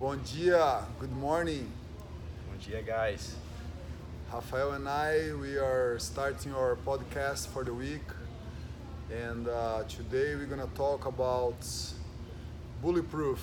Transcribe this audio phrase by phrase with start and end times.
[0.00, 1.68] Bom dia, good morning.
[2.46, 3.34] Bom dia, guys.
[4.32, 8.06] Rafael and I, we are starting our podcast for the week,
[9.10, 11.66] and uh, today we're gonna talk about
[12.80, 13.42] bulletproof,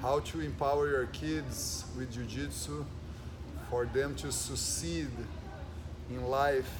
[0.00, 2.82] how to empower your kids with jiu-jitsu
[3.68, 5.12] for them to succeed
[6.08, 6.72] in life,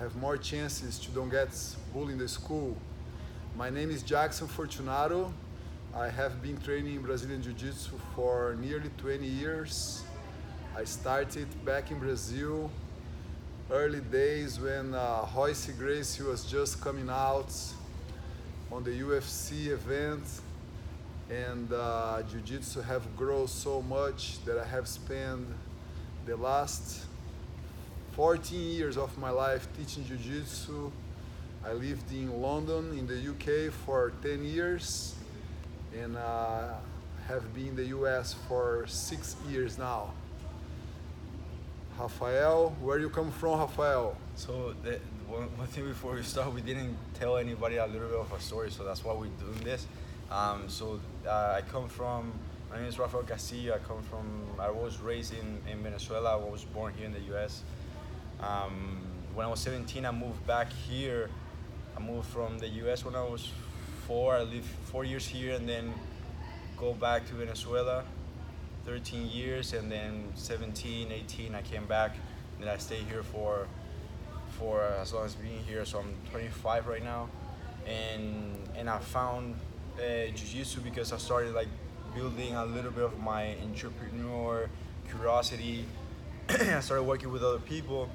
[0.00, 1.54] have more chances to don't get
[1.92, 2.76] bullied in the school.
[3.56, 5.32] My name is Jackson Fortunato.
[5.96, 10.02] I have been training Brazilian Jiu-Jitsu for nearly 20 years.
[10.76, 12.68] I started back in Brazil,
[13.70, 17.54] early days when uh, Royce Gracie was just coming out
[18.72, 20.24] on the UFC event,
[21.30, 25.46] and uh, Jiu-Jitsu have grown so much that I have spent
[26.26, 27.06] the last
[28.16, 30.90] 14 years of my life teaching Jiu-Jitsu.
[31.64, 35.13] I lived in London, in the UK, for 10 years,
[36.00, 36.74] and uh,
[37.28, 40.12] have been in the US for six years now.
[41.98, 44.16] Rafael, where you come from, Rafael?
[44.34, 48.18] So the, one, one thing before we start, we didn't tell anybody a little bit
[48.18, 49.86] of our story, so that's why we're doing this.
[50.30, 52.32] Um, so uh, I come from,
[52.70, 53.74] my name is Rafael Castillo.
[53.74, 54.26] I come from,
[54.58, 56.32] I was raised in, in Venezuela.
[56.32, 57.62] I was born here in the US.
[58.40, 59.00] Um,
[59.34, 61.30] when I was 17, I moved back here.
[61.96, 63.50] I moved from the US when I was
[64.06, 64.34] four.
[64.36, 65.92] I lived four years here and then
[66.76, 68.04] go back to Venezuela
[68.84, 72.12] 13 years and then 17 18 i came back.
[72.56, 73.66] And then i stayed here for
[74.58, 77.28] for as long as being here so i'm 25 right now.
[77.86, 79.56] And and i found
[79.98, 81.68] uh, jiu-jitsu because i started like
[82.14, 84.68] building a little bit of my entrepreneur
[85.08, 85.84] curiosity.
[86.48, 88.08] I started working with other people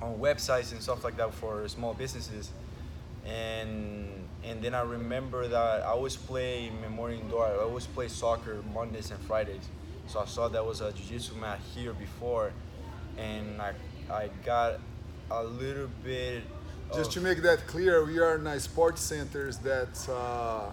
[0.00, 2.50] on websites and stuff like that for small businesses.
[3.26, 7.46] And and then I remember that I always play Memorial Indoor.
[7.46, 9.68] I always play soccer Mondays and Fridays.
[10.06, 12.52] So I saw there was a jiu-jitsu mat here before,
[13.18, 13.72] and I
[14.10, 14.80] I got
[15.30, 16.42] a little bit.
[16.94, 20.70] Just to make that clear, we are in a sports centers that uh,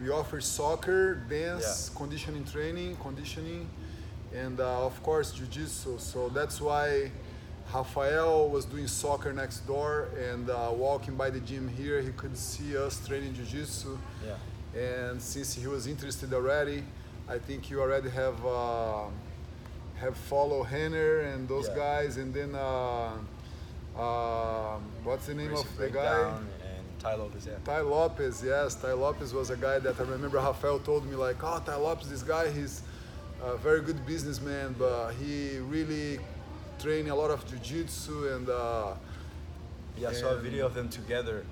[0.00, 1.98] we offer soccer, dance, Yeah.
[1.98, 3.68] conditioning training, conditioning,
[4.32, 5.98] and uh, of course jiu-jitsu.
[5.98, 7.10] So that's why
[7.74, 12.36] Rafael was doing soccer next door and uh, walking by the gym here, he could
[12.36, 13.98] see us training jiu-jitsu.
[14.24, 14.36] yeah.
[14.80, 16.84] And since he was interested already,
[17.28, 19.04] I think you already have uh,
[19.96, 21.76] have follow Rener and those Yeah.
[21.76, 23.12] guys, and then uh,
[23.98, 26.38] uh, what's the name Gracie of the guy?
[26.98, 27.46] Tai Lopez.
[27.46, 27.54] Yeah.
[27.64, 31.42] Tai Lopez, yes, Tai Lopez was a guy that I remember Rafael told me like,
[31.42, 32.82] oh, Tai Lopez, this guy, he's
[33.42, 36.18] a very good businessman, but he really
[36.86, 38.94] trained a lot of jiu-jitsu and uh,
[39.98, 41.44] Yeah, I saw a video of them together,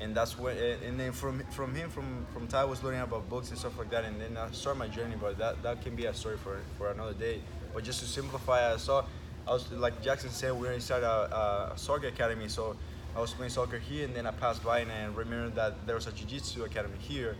[0.00, 0.56] and that's when.
[0.86, 3.90] And then from from him, from from Tai was learning about books and stuff like
[3.90, 5.16] that, and then I started my journey.
[5.18, 7.40] But that that can be a story for for another day.
[7.72, 9.04] But just to simplify, I saw,
[9.48, 12.76] I was like Jackson said, we're a, a soccer academy, so
[13.16, 15.94] I was playing soccer here, and then I passed by and I remembered that there
[15.94, 17.36] was a jiu-jitsu academy here.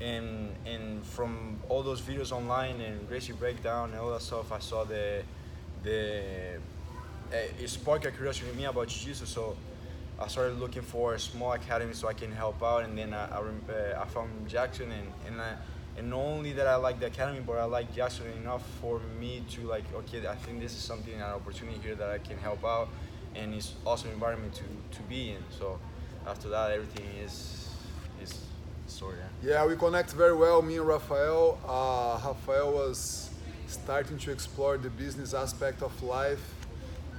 [0.00, 4.60] And and from all those videos online and Gracie breakdown and all that stuff, I
[4.60, 5.22] saw the
[5.82, 6.60] the
[7.32, 9.26] it sparked a curiosity in me about jiu-jitsu.
[9.26, 9.56] So
[10.20, 13.26] I started looking for a small academy so I can help out, and then I
[13.26, 15.56] I, uh, I found Jackson, and and I,
[15.98, 19.44] and not only that I like the academy, but I like Jackson enough for me
[19.50, 22.64] to like okay, I think this is something an opportunity here that I can help
[22.64, 22.88] out,
[23.34, 24.64] and it's awesome environment to
[24.96, 25.42] to be in.
[25.50, 25.78] So
[26.26, 27.68] after that, everything is
[28.22, 28.32] is.
[28.88, 29.08] Yeah.
[29.42, 31.58] Yeah, we connect very well, me and Rafael.
[31.66, 33.30] Uh, Rafael was
[33.66, 36.54] starting to explore the business aspect of life.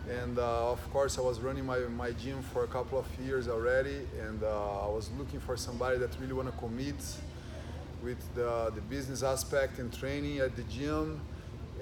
[0.09, 3.49] And uh, of course, I was running my, my gym for a couple of years
[3.49, 4.07] already.
[4.21, 6.95] And uh, I was looking for somebody that really want to commit
[8.01, 11.19] with the, the business aspect and training at the gym.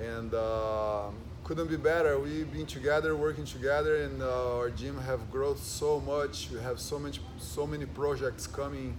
[0.01, 1.09] And uh,
[1.43, 2.17] couldn't be better.
[2.17, 6.49] We've been together, working together, and uh, our gym have grown so much.
[6.51, 8.97] We have so much, so many projects coming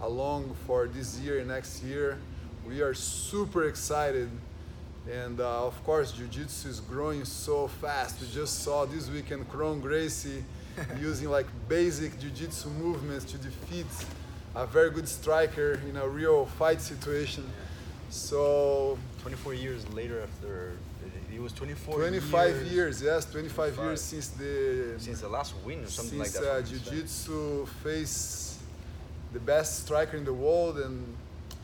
[0.00, 2.18] along for this year and next year.
[2.64, 4.30] We are super excited.
[5.10, 8.20] And uh, of course, Jiu-Jitsu is growing so fast.
[8.20, 10.44] We just saw this weekend Kron Gracie
[11.00, 13.86] using like basic Jiu-Jitsu movements to defeat
[14.54, 17.44] a very good striker in a real fight situation.
[18.10, 20.76] So 24 years later, after
[21.30, 23.84] he was 24 25 years, yes, 25 25.
[23.84, 26.58] years since the since the last win or something since like that.
[26.58, 28.58] uh, jiu-jitsu faced
[29.32, 31.16] the best striker in the world and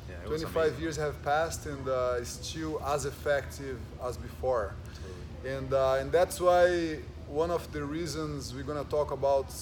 [0.08, 0.82] Yeah, 25 amazing.
[0.82, 5.56] years have passed and uh, still as effective as before Totally.
[5.56, 9.52] and uh, and that's why one of the reasons we're gonna talk about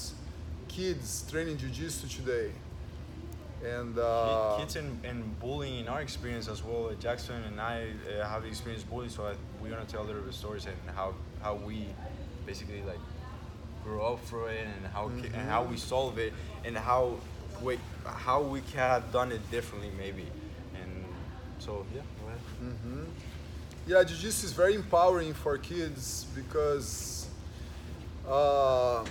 [0.68, 2.52] kids training jiu-jitsu today
[3.64, 6.92] And uh, kids and, and bullying in our experience as well.
[7.00, 7.88] Jackson and I
[8.20, 10.76] uh, have experienced bullying, so I, we're gonna tell a little bit of stories and
[10.94, 11.86] how how we
[12.44, 13.00] basically like
[13.82, 15.24] grew up through it and how mm-hmm.
[15.34, 16.32] and how we solve it
[16.64, 17.16] and how
[17.62, 20.26] we how we could have done it differently maybe.
[20.80, 21.04] And
[21.58, 22.02] so yeah.
[22.62, 23.04] Mm-hmm.
[23.86, 27.28] Yeah, jiu-jitsu is very empowering for kids because
[28.28, 29.04] uh,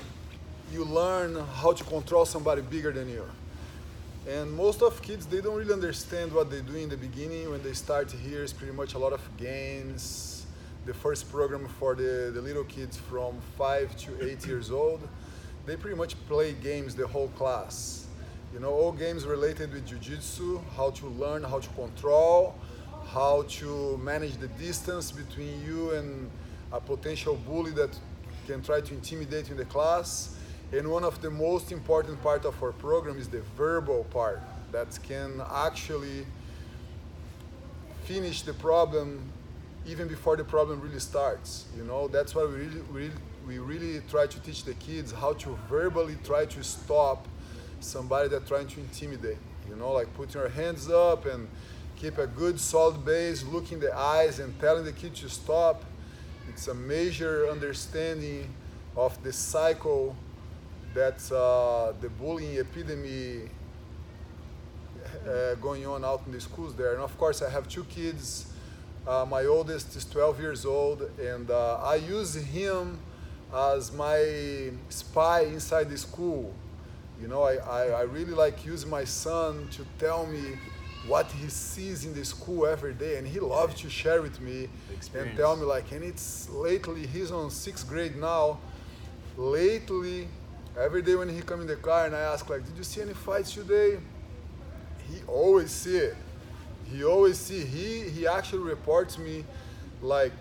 [0.74, 3.24] you learn how to control somebody bigger than you.
[4.27, 7.51] And most of kids, they don't really understand what they do in the beginning.
[7.51, 10.45] When they start here, it's pretty much a lot of games.
[10.86, 15.07] The first program for the, the little kids from five to eight years old,
[15.65, 18.05] they pretty much play games the whole class.
[18.56, 22.56] You know, all games related with jiu-jitsu, how to learn, how to control,
[23.07, 26.31] how to manage the distance between you and
[26.72, 27.90] a potential bully that
[28.48, 30.38] can try to intimidate you in the class.
[30.72, 34.42] And one of the most important part of our program is the verbal part
[34.72, 36.25] that can actually
[38.06, 39.19] finish the problem
[39.86, 41.66] even before the problem really starts.
[41.75, 43.12] You know, that's why we really, really,
[43.46, 47.28] we really try to teach the kids how to verbally try to stop
[47.86, 49.38] somebody that's trying to intimidate.
[49.70, 51.48] You know, like putting your hands up and
[51.96, 55.84] keep a good solid base, look in the eyes and telling the kid to stop.
[56.50, 58.54] It's a major understanding
[58.96, 60.16] of the cycle
[60.94, 63.50] that uh, the bullying epidemic
[65.28, 66.94] uh, going on out in the schools there.
[66.94, 68.52] And of course, I have two kids.
[69.08, 73.00] Uh, my oldest is 12 years old, and uh, I use him
[73.54, 76.54] as my spy inside the school.
[77.21, 80.57] You know, I, I, I really like using my son to tell me
[81.07, 84.67] what he sees in the school every day and he loves to share with me
[85.13, 88.59] and tell me like and it's lately he's on sixth grade now.
[89.38, 90.27] Lately
[90.79, 93.01] every day when he come in the car and i ask like did you see
[93.01, 93.97] any fights today?
[95.07, 96.15] He always see it.
[96.91, 99.45] He always see he he actually reports me
[100.01, 100.33] like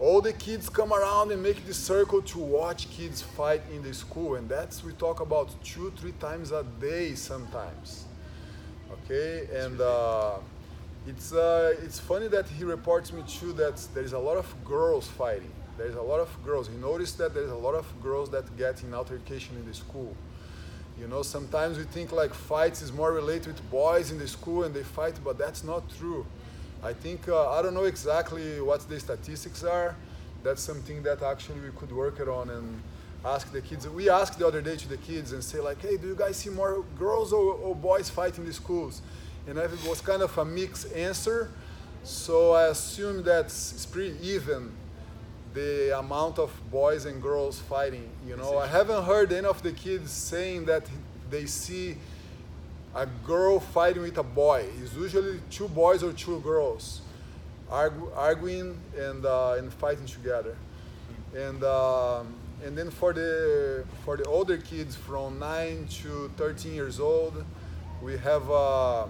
[0.00, 3.92] all the kids come around and make the circle to watch kids fight in the
[3.92, 8.04] school and that's we talk about two three times a day sometimes
[9.08, 9.48] okay?
[9.54, 10.36] And uh,
[11.06, 14.52] it's uh, it's funny that he reports me too that there is a lot of
[14.64, 15.50] girls fighting.
[15.76, 16.68] There's a lot of girls.
[16.68, 20.14] He noticed that there's a lot of girls that get in altercation in the school.
[21.00, 24.64] You know sometimes we think like fights is more related with boys in the school
[24.64, 26.26] and they fight but that's not true
[26.82, 29.96] i think uh, i don't know exactly what the statistics are
[30.42, 32.80] that's something that actually we could work it on and
[33.24, 33.88] ask the kids.
[33.88, 36.36] We asked the other day to the kids and say like, hey, do you guys
[36.36, 39.02] see more girls or, or boys fighting in the schools?
[39.46, 41.50] And it was kind of a mixed answer.
[42.04, 44.72] So I assume that it's pretty even
[45.54, 48.08] the amount of boys and girls fighting.
[48.26, 50.86] You know, I haven't heard any of the kids saying that
[51.30, 51.96] they see
[52.94, 54.66] a girl fighting with a boy.
[54.82, 57.02] It's usually two boys or two girls
[57.70, 60.56] argue, arguing and, uh, and fighting together.
[61.36, 66.98] And um, and then for the for the older kids from 9 to 13 years
[66.98, 67.44] old
[68.02, 69.08] we have a,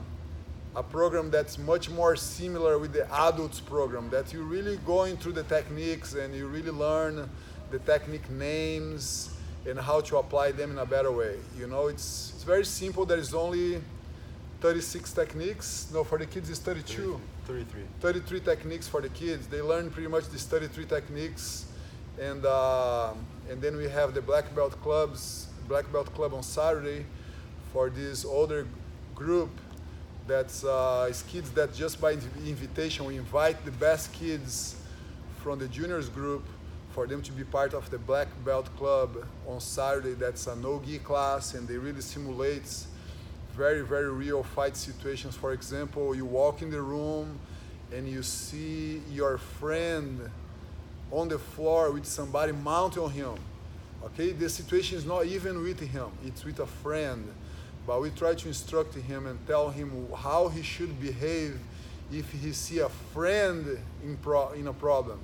[0.77, 5.33] a program that's much more similar with the adults program that you really going through
[5.33, 7.29] the techniques and you really learn
[7.71, 9.31] the technique names
[9.69, 11.37] and how to apply them in a better way.
[11.59, 13.05] You know it's it's very simple.
[13.05, 13.81] There is only
[14.61, 15.88] 36 techniques.
[15.93, 19.47] No for the kids it's 32 33 33 techniques for the kids.
[19.47, 21.67] They learn pretty much these 33 techniques.
[22.20, 23.13] And uh,
[23.51, 27.05] and then we have the black belt clubs, black belt club on Saturday,
[27.72, 28.67] for this older
[29.15, 29.51] group.
[30.27, 32.13] That's uh, kids that just by
[32.44, 34.77] invitation we invite the best kids
[35.43, 36.44] from the juniors group
[36.98, 40.14] for them to be part of the black belt club on Saturday.
[40.14, 42.88] That's a no-gi class, and they really simulates
[43.55, 45.36] very very real fight situations.
[45.36, 47.38] For example, you walk in the room
[47.93, 50.28] and you see your friend
[51.12, 53.34] on the floor with somebody mounted on him.
[54.06, 57.32] Okay, the situation is not even with him, it's with a friend.
[57.86, 61.60] But we try to instruct him and tell him how he should behave
[62.10, 65.20] if he see a friend in, pro- in a problem.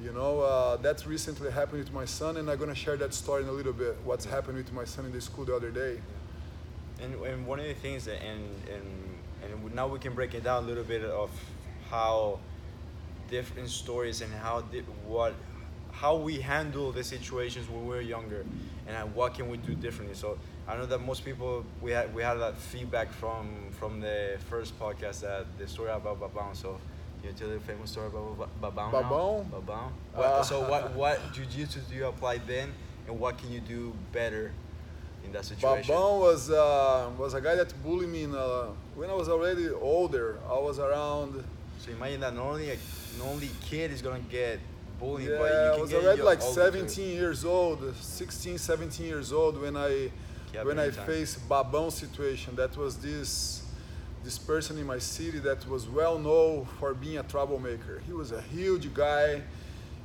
[0.00, 3.42] You know, uh, that's recently happened with my son, and I'm gonna share that story
[3.42, 3.96] in a little bit.
[4.04, 6.00] What's happened with my son in the school the other day.
[7.02, 10.44] And, and one of the things that, and, and, and now we can break it
[10.44, 11.30] down a little bit of
[11.90, 12.38] how
[13.28, 15.34] different stories and how di- what
[15.92, 18.44] how we handle the situations when we are younger
[18.86, 22.22] and what can we do differently so i know that most people we had we
[22.22, 26.78] had that feedback from from the first podcast that the story about babão so
[27.24, 31.94] you tell the famous story about babão babão babão uh, so what what jiu-jitsu do
[31.94, 32.72] you apply then
[33.06, 34.52] and what can you do better
[35.24, 35.82] in that situation?
[35.94, 39.68] Babão was uh, was a guy that bullied me in, uh, when I was already
[39.70, 40.38] older.
[40.48, 41.42] I was around.
[41.78, 42.76] So imagine that not only a,
[43.18, 44.60] not only kid is gonna get
[45.00, 46.88] bullied, Yeah, but you I was get already like older too.
[46.88, 50.10] 17 years old, 16, 17 years old when I
[50.62, 51.06] when I anytime.
[51.06, 52.54] faced Babão situation.
[52.56, 53.57] That was this
[54.28, 58.02] this person in my city that was well known for being a troublemaker.
[58.06, 59.40] He was a huge guy,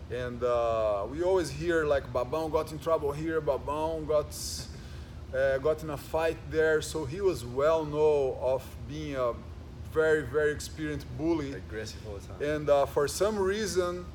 [0.10, 4.32] and uh, we always hear like Babão got in trouble here, Babão got
[5.38, 6.82] uh, got in a fight there.
[6.82, 9.34] So he was well known of being a
[9.92, 11.52] very very experienced bully.
[11.52, 12.42] aggressive all the time.
[12.56, 14.06] And uh, for some reason,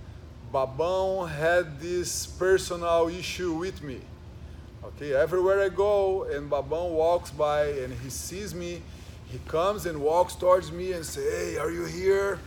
[0.50, 4.00] Babão had this personal issue with me.
[4.82, 8.80] Okay, everywhere I go and Babão walks by and he sees me,
[9.30, 12.38] he comes and walks towards me and say, "Hey, are you here?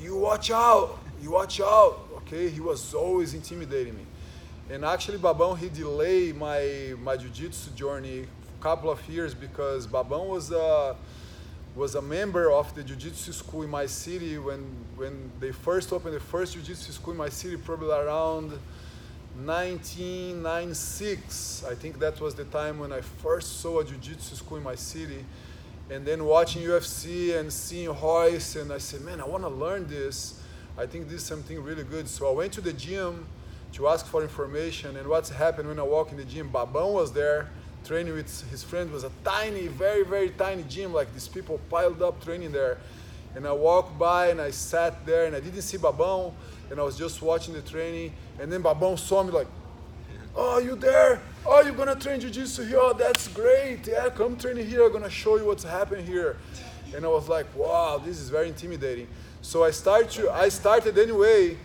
[0.00, 0.98] You watch out!
[1.22, 4.06] You watch out!" Okay, he was always intimidating me.
[4.70, 10.28] And actually, Babão he delayed my my jiu-jitsu journey a couple of years because Babão
[10.28, 10.96] was a
[11.76, 14.64] was a member of the jiu-jitsu school in my city when
[14.96, 18.58] when they first opened the first jiu-jitsu school in my city probably around
[19.44, 24.64] 1996 i think that was the time when i first saw a jiu-jitsu school in
[24.64, 25.24] my city
[25.90, 29.86] and then watching ufc and seeing Royce and i said man i want to learn
[29.88, 30.40] this.
[30.78, 32.08] I think this is something really good.
[32.08, 33.26] So i went to the gym
[33.72, 36.50] to ask for information and what's happened when i walk in the gym?
[36.50, 37.50] Babão was there
[37.84, 38.90] training with his friend.
[38.90, 40.92] It was a tiny very very tiny gym.
[40.92, 42.78] Like these people piled up training there.
[43.34, 46.32] And i walked by and i sat there and i didn't see babão
[46.70, 48.12] and i was just watching the training.
[48.38, 49.48] And then babão saw me like
[50.36, 54.56] oh you there oh you're gonna train jiu-jitsu here oh that's great yeah come train
[54.56, 56.36] here i'm gonna show you what's happening here
[56.94, 59.06] and i was like wow this is very intimidating
[59.42, 61.56] so i started to i started anyway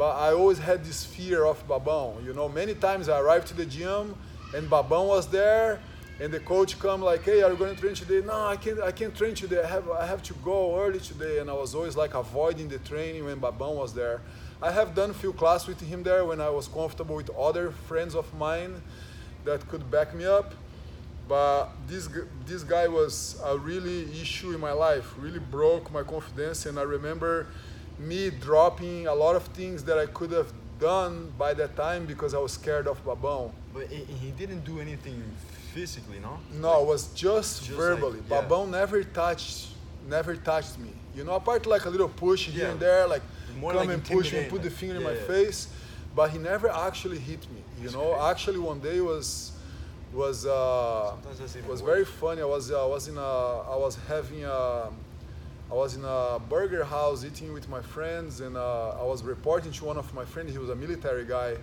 [0.00, 2.24] but I always had this fear of Babão.
[2.24, 4.14] You know, many times I arrived to the gym
[4.54, 5.78] and Babão was there,
[6.18, 8.80] and the coach come like, "Hey, are you going to train today?" No, I can't.
[8.80, 9.62] I can't train today.
[9.62, 12.78] I have I have to go early today, and I was always like avoiding the
[12.78, 14.22] training when Babão was there.
[14.62, 17.70] I have done a few classes with him there when I was comfortable with other
[17.70, 18.80] friends of mine
[19.44, 20.54] that could back me up.
[21.28, 22.08] But this
[22.46, 25.06] this guy was a really issue in my life.
[25.18, 27.46] Really broke my confidence, and I remember
[27.98, 32.34] me dropping a lot of things that I could have done by that time because
[32.34, 33.52] I was scared of Babão.
[33.74, 35.22] But he, didn't do anything
[35.74, 36.38] physically, no?
[36.58, 38.20] No, it was just, Just verbally.
[38.20, 38.48] like- yeah.
[38.48, 39.68] Babão never touched,
[40.08, 40.90] never touched me.
[41.14, 42.70] You know, apart like a little push here Yeah.
[42.72, 43.22] and there, like
[43.60, 45.22] More come like and push me, put the like- finger in my yeah.
[45.34, 45.68] face,
[46.14, 47.62] but he never actually hit me.
[47.80, 49.52] You know, actually one day was
[50.12, 51.14] was uh,
[51.68, 52.42] was very funny.
[52.42, 54.90] I was I was in a I was having a
[55.70, 59.70] I was in a burger house eating with my friends, and uh, I was reporting
[59.70, 60.50] to one of my friends.
[60.50, 61.56] He was a military guy.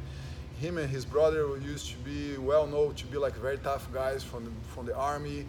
[0.61, 4.23] Him and his brother used to be well known to be like very tough guys
[4.23, 5.45] from the, from the army.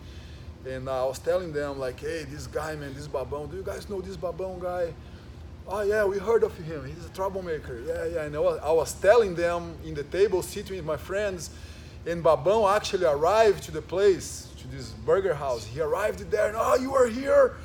[0.67, 3.49] And uh, I was telling them like, hey, this guy, man, this Babão.
[3.49, 4.93] Do you guys know this Babão guy?
[5.71, 6.87] Oh yeah, we heard of him.
[6.87, 7.81] He's a troublemaker.
[7.87, 8.23] Yeah, yeah.
[8.25, 11.51] And I was, I was telling them in the table, sitting with my friends,
[12.07, 15.67] and Babão actually arrived to the place, to this burger house.
[15.67, 17.57] He arrived there, and oh, you are here.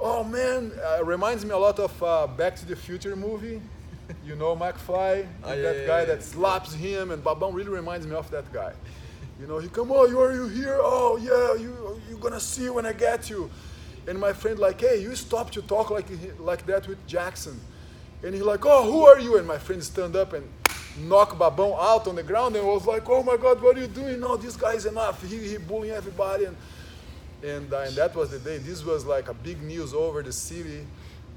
[0.00, 3.60] Oh man, uh, reminds me a lot of uh, Back to the Future movie.
[4.26, 7.70] You know McFly, Oh, yeah, that yeah, guy yeah, that slaps him, and Babão really
[7.70, 8.72] reminds me of that guy.
[9.40, 10.78] You know, he come, oh, you are you here?
[10.82, 13.50] Oh yeah, you you gonna see when I get you.
[14.06, 16.06] And my friend like, hey, you stop to talk like
[16.38, 17.60] like that with Jackson.
[18.22, 19.38] And he like, oh, who are you?
[19.38, 20.48] And my friend stand up and
[20.98, 23.86] knock Babão out on the ground and was like, oh my God, what are you
[23.86, 24.20] doing?
[24.20, 25.22] No, this guy's enough.
[25.28, 26.44] He, he bullying everybody.
[26.44, 26.56] And,
[27.42, 28.58] and, uh, and that was the day.
[28.58, 30.86] This was like a big news over the city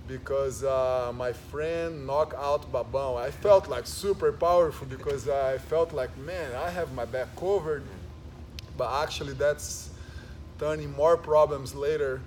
[0.07, 3.19] because uh, my friend knocked out Babão.
[3.19, 7.83] I felt like super powerful because I felt like, man, I have my back covered.
[8.77, 9.89] But actually, that's
[10.59, 12.21] turning more problems later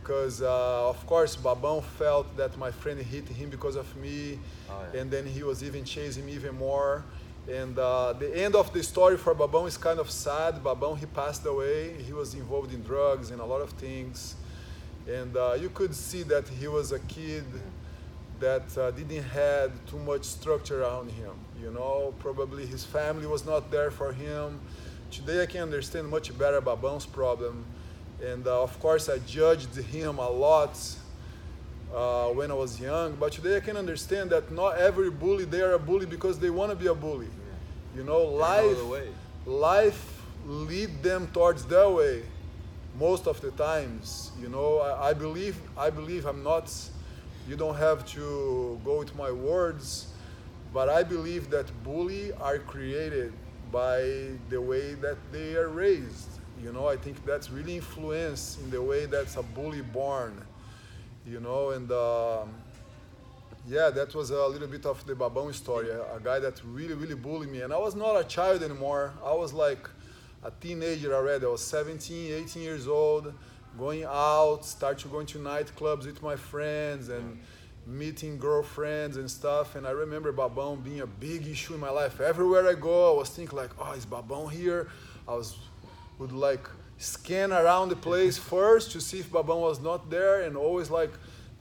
[0.00, 4.38] because, uh, of course, Babão felt that my friend hit him because of me,
[4.70, 5.00] Oh, yeah.
[5.00, 7.04] and then he was even chasing me even more.
[7.50, 10.62] And uh, the end of the story for Babão is kind of sad.
[10.62, 12.00] Babão, he passed away.
[12.02, 14.36] He was involved in drugs and a lot of things.
[15.08, 17.44] And uh, you could see that he was a kid
[18.38, 21.32] that uh, didn't had too much structure around him.
[21.60, 24.60] You know, probably his family was not there for him.
[25.10, 27.64] Today I can understand much better Babão's problem.
[28.24, 30.78] And uh, of course I judged him a lot
[31.94, 33.14] uh, when I was young.
[33.16, 36.50] But today I can understand that not every bully they are a bully because they
[36.50, 37.28] want to be a bully.
[37.96, 38.78] You know, life
[39.46, 42.22] life lead them towards their way
[42.98, 46.72] most of the times you know I, I believe i believe i'm not
[47.48, 50.08] you don't have to go with my words
[50.74, 53.32] but i believe that bully are created
[53.70, 56.29] by the way that they are raised.
[56.62, 60.44] You know, I think that's really influenced in the way that's a bully born.
[61.26, 62.50] You know, and um,
[63.66, 65.88] yeah, that was a little bit of the Babão story.
[65.90, 69.12] A, guy that really, really bullied me, and I was not a child anymore.
[69.24, 69.88] I was like
[70.42, 71.44] a teenager already.
[71.46, 73.32] I was 17, 18 years old,
[73.78, 77.38] going out, start to going to nightclubs with my friends and
[77.86, 79.76] meeting girlfriends and stuff.
[79.76, 82.20] And I remember Babão being a big issue in my life.
[82.20, 84.88] Everywhere I go, I was thinking like, oh, is Babão here?
[85.28, 85.56] I was
[86.20, 90.56] would like scan around the place first to see if Babão was not there, and
[90.56, 91.10] always like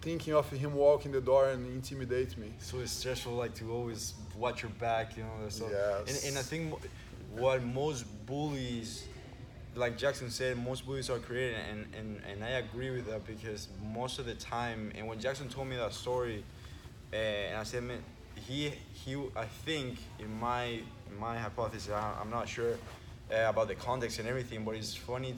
[0.01, 2.54] thinking of him walking the door and intimidate me.
[2.60, 5.50] So it's stressful, like to always watch your back, you know.
[5.50, 6.25] So, Yes.
[6.25, 6.74] and, and I think
[7.32, 9.08] what most bullies,
[9.75, 13.70] like Jackson said, most bullies are created, and, and, and I agree with that because
[13.94, 16.44] most of the time, and when Jackson told me that story,
[17.13, 18.04] uh, and I said, man,
[18.36, 20.63] he he, I think in my
[21.10, 22.75] in my hypothesis, I, I'm not sure
[23.31, 25.36] uh, about the context and everything, but it's funny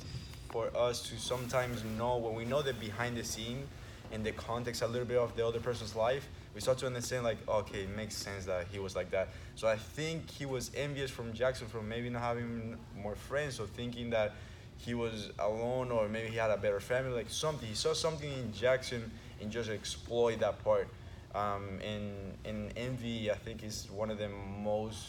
[0.50, 3.68] for us to sometimes know when we know the behind the scene
[4.12, 7.24] and the context a little bit of the other person's life, we start to understand
[7.24, 9.30] like, okay, it makes sense that he was like that.
[9.56, 13.68] So I think he was envious from Jackson from maybe not having more friends or
[13.68, 14.34] thinking that
[14.78, 17.68] he was alone or maybe he had a better family, like something.
[17.68, 20.88] He saw something in Jackson and just exploit that part.
[21.34, 25.08] Um, and, and envy, I think, is one of the most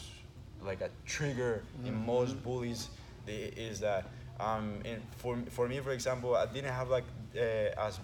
[0.65, 2.89] like a trigger in most bullies
[3.27, 4.07] they, is that
[4.41, 7.05] um, and for, for me for example i didn't have like
[7.37, 7.99] uh, as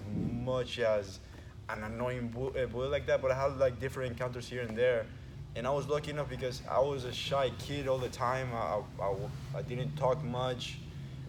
[0.44, 1.18] much as
[1.68, 4.76] an annoying bu- uh, bully like that but i had like different encounters here and
[4.76, 5.06] there.
[5.56, 8.48] And i was lucky enough because i was a shy kid all the time.
[8.54, 9.14] I, I,
[9.56, 10.78] I didn't talk much.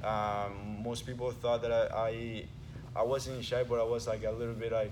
[0.03, 2.45] Um, most people thought that I, I
[2.95, 4.91] i wasn't shy but i was like a little bit like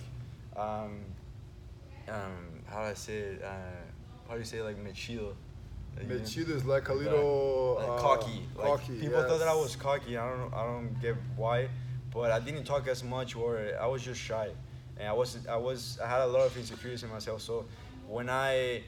[0.55, 0.99] um,
[2.09, 3.43] um, how do i say it?
[3.43, 3.47] Uh,
[4.27, 4.87] how do you say it, like mechido.
[4.87, 5.46] Like, you know?
[6.05, 8.41] Metido is like a little Like uh, cocky.
[8.55, 8.99] Like cocky.
[8.99, 10.17] people thought that I was cocky.
[10.17, 10.53] I don't.
[10.53, 11.69] I don't get why,
[12.13, 14.49] but I didn't talk as much, or I was just shy,
[14.99, 17.41] and I was I was I had a lot of insecurities in myself.
[17.41, 17.65] So
[18.07, 18.83] when I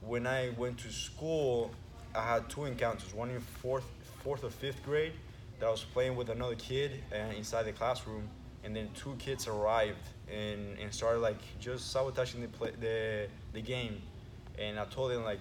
[0.00, 1.70] when I went to school,
[2.14, 3.12] I had two encounters.
[3.14, 3.84] One in fourth
[4.22, 5.12] fourth or fifth grade,
[5.58, 8.28] that I was playing with another kid uh, inside the classroom,
[8.64, 13.60] and then two kids arrived and, and started like just sabotaging the play, the the
[13.60, 14.02] game,
[14.58, 15.40] and I told them like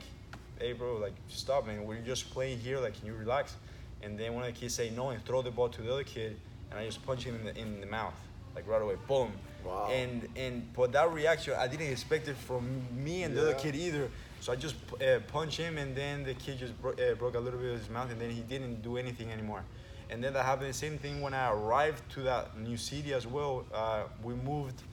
[0.59, 3.55] hey bro, like stop man, we're just playing here, like can you relax?
[4.01, 6.03] And then one of the kids say no and throw the ball to the other
[6.03, 6.37] kid,
[6.69, 8.13] and I just punch him in the, in the mouth,
[8.55, 9.31] like right away, boom.
[9.65, 9.89] Wow.
[9.91, 13.75] And and but that reaction, I didn't expect it from me and the other kid
[13.75, 14.09] either.
[14.41, 17.39] So I just uh, punched him, and then the kid just bro- uh, broke a
[17.39, 19.63] little bit of his mouth, and then he didn't do anything anymore.
[20.11, 23.25] And then that happened the same thing when I arrived to that new city as
[23.25, 23.65] well.
[23.73, 24.83] Uh, we moved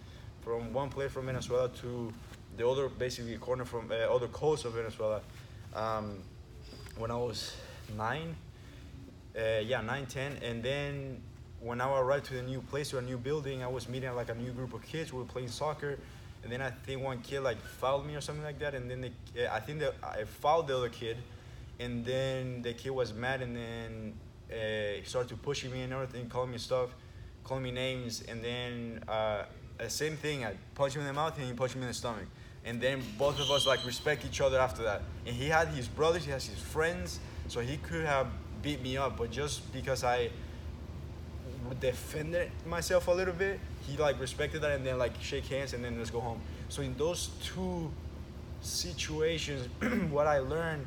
[0.41, 2.11] from one place from Venezuela to
[2.57, 5.21] the other, basically corner from uh, other coast of Venezuela.
[5.75, 6.19] Um,
[6.99, 7.57] when I was
[7.97, 8.37] nine,
[9.37, 11.23] uh, yeah, nine, ten, and then
[11.61, 14.29] when I arrived to the new place, to a new building, I was meeting like
[14.29, 15.13] a new group of kids.
[15.13, 15.99] We were playing soccer,
[16.43, 19.01] and then I think one kid like fouled me or something like that, and then
[19.01, 21.17] the, uh, I think that I fouled the other kid,
[21.81, 24.15] and then the kid was mad, and then
[24.51, 26.91] uh, he started pushing me and everything, calling me stuff,
[27.45, 29.45] calling me names, and then uh,
[29.79, 30.45] the same thing.
[30.45, 32.27] I punched him in the mouth, and he punched me in the stomach.
[32.65, 35.03] And then both of us like respect each other after that.
[35.27, 38.29] And he had his brothers, he has his friends, so he could have
[38.63, 40.31] beat me up, but just because I
[41.81, 45.85] defended myself a little bit, he like respected that and then like shake hands and
[45.85, 46.41] then let's go home.
[46.69, 47.91] So in those two
[48.61, 49.69] situations,
[50.11, 50.87] what I learned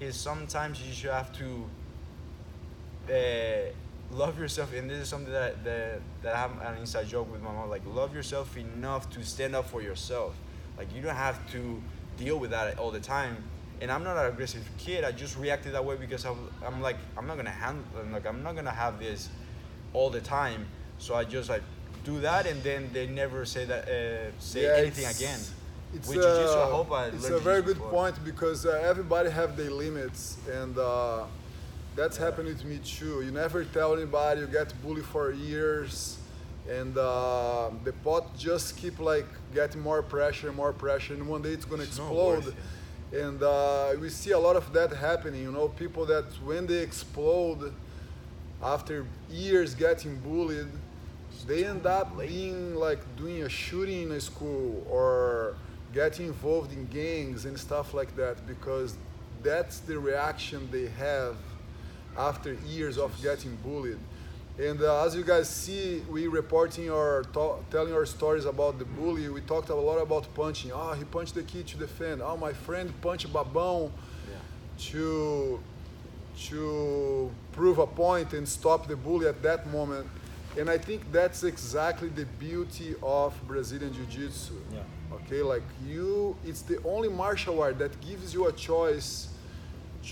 [0.00, 1.68] is sometimes you should have to
[3.10, 3.72] uh,
[4.12, 7.42] love yourself, and this is something that that that I have an inside joke with
[7.42, 7.68] my mom.
[7.68, 10.34] Like love yourself enough to stand up for yourself.
[10.78, 11.82] Like you don't have to
[12.16, 13.36] deal with that all the time.
[13.80, 15.04] And I'm not an aggressive kid.
[15.04, 18.54] I just reacted that way because I'm like I'm not gonna handle like I'm not
[18.56, 19.28] gonna have this
[19.92, 20.66] all the time.
[20.98, 21.62] So I just like
[22.04, 25.40] do that, and then they never say that uh, say Yeah, anything again.
[25.94, 27.90] It's, With jiu-jitsu, I hope I it's a very good before.
[27.90, 31.24] point because uh, everybody have their limits, and uh,
[31.94, 33.22] that's happened with me too.
[33.22, 34.40] You never tell anybody.
[34.40, 36.15] You get bullied for years,
[36.68, 41.50] and uh, the pot just keep like getting more pressure, more pressure, and one day
[41.50, 42.44] it's gonna It's explode.
[42.46, 42.54] worth
[43.12, 45.42] And uh, we see a lot of that happening.
[45.42, 47.72] You know, people that when they explode
[48.62, 50.68] after years getting bullied,
[51.46, 55.54] they end up being like doing a shooting in a school or
[55.94, 58.96] getting involved in gangs and stuff like that because
[59.42, 61.36] that's the reaction they have
[62.18, 63.98] after years of getting bullied.
[64.58, 67.24] And uh, as you guys see, we reporting or
[67.70, 69.28] telling our stories about the bully.
[69.28, 70.72] We talked a lot about punching.
[70.72, 72.22] Oh, he punched the kid to defend.
[72.22, 73.90] Oh, my friend punched Babão
[74.30, 74.36] Yeah.
[74.92, 75.60] to
[76.48, 80.06] to prove a point and stop the bully at that moment.
[80.58, 84.54] And I think that's exactly the beauty of Brazilian Jiu-Jitsu.
[84.72, 84.80] Yeah.
[85.16, 89.28] Okay, like you, it's the only martial art that gives you a choice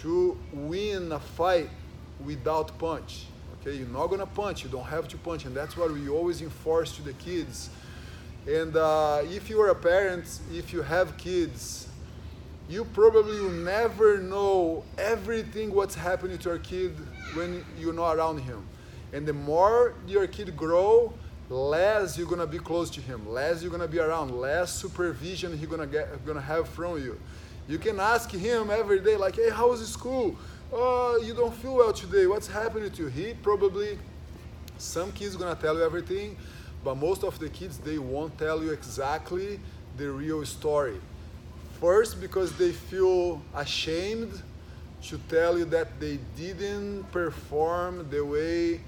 [0.03, 1.71] to win a fight
[2.25, 3.27] without punch.
[3.67, 4.63] Okay, you're not gonna punch.
[4.63, 7.71] You don't have to punch, and that's what we always enforce to the kids.
[8.47, 11.89] And uh, if you are a parent, if you have kids,
[12.69, 16.95] you probably will never know everything what's happening to your kid
[17.33, 18.67] when you're not around him.
[19.15, 21.15] And the more your kid grow,
[21.49, 25.69] less you're gonna be close to him, less you're gonna be around, less supervision he's
[25.69, 27.19] gonna get gonna have from you.
[27.67, 30.37] You can ask him every day, like, hey, how was school?
[30.73, 32.27] Oh, you don't feel well today.
[32.27, 33.09] What's happening to you?
[33.09, 33.99] He probably
[34.79, 36.37] some kids gonna tell you everything,
[36.83, 39.61] but most of the kids they won't tell you exactly
[39.97, 41.01] the real story.
[41.81, 44.43] First, because they feel ashamed
[45.03, 48.81] to tell you that they didn't perform the way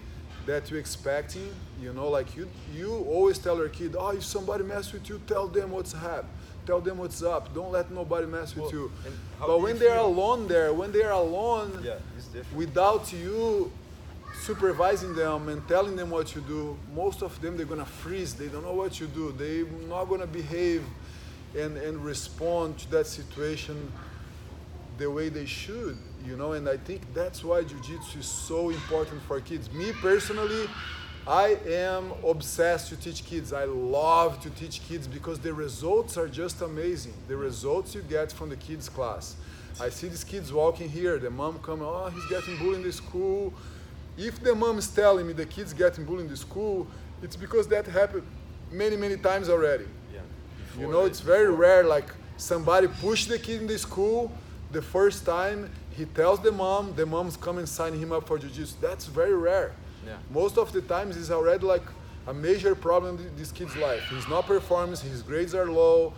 [0.47, 1.55] that you're expecting.
[1.81, 5.21] You know, like you, you always tell your kid, oh, if somebody mess with you,
[5.27, 6.29] tell them what's happened.
[6.67, 7.55] Tell them what's up.
[7.55, 8.93] Don't let nobody mess with Well, you.
[9.39, 10.07] But when you they're feel?
[10.07, 11.99] alone there, when they're alone, Yeah,
[12.55, 13.71] without you
[14.43, 18.35] supervising them and telling them what to do, most of them they're gonna freeze.
[18.35, 19.33] They don't know what to do.
[19.33, 20.83] They're not gonna behave
[21.57, 23.93] and, and respond to that situation
[24.99, 26.53] the way they should, you know.
[26.53, 29.71] And I think that's why jiu-jitsu is so important for kids.
[29.73, 30.69] Me personally,
[31.27, 33.53] I am obsessed to teach kids.
[33.53, 37.15] I love to teach kids because the results are just amazing.
[37.27, 39.35] The results you get from the kids class.
[39.81, 42.93] I see these kids walking here, the mom coming, oh, he's getting bullied in the
[42.93, 43.53] school.
[44.17, 46.87] If the mom is telling me the kid's getting bullied in the school,
[47.23, 48.23] it's because that happened
[48.71, 49.87] many, many times already.
[50.15, 50.21] Yeah.
[50.79, 51.85] You know, it's very before- rare.
[51.85, 54.31] Like somebody pushed the kid in the school
[54.71, 55.71] the first time.
[55.91, 58.77] He tells the mom, the mom's coming signing him up for jiu-jitsu.
[58.81, 59.73] That's very rare.
[60.07, 60.17] Yeah.
[60.31, 61.83] Most of the times, it's already like
[62.27, 64.03] a major problem in this kid's life.
[64.09, 64.97] He's not performing.
[64.97, 66.15] His grades are low.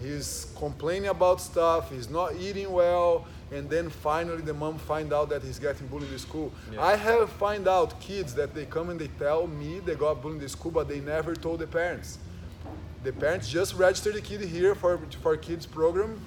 [0.00, 1.90] He's complaining about stuff.
[1.90, 3.26] He's not eating well.
[3.52, 6.52] And then finally, the mom find out that he's getting bullied in school.
[6.72, 6.82] Yeah.
[6.82, 10.42] I have find out kids that they come and they tell me they got bullied
[10.42, 12.18] in school, but they never told the parents
[13.04, 16.20] the parents just registered the kid here for for kids program